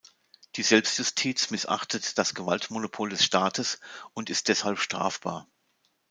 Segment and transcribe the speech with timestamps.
[0.55, 3.79] Die Selbstjustiz missachtet das Gewaltmonopol des Staates
[4.15, 5.47] und ist deshalb strafbar.